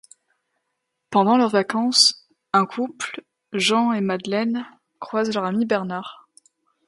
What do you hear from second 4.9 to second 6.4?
croisent leur ami Bernard.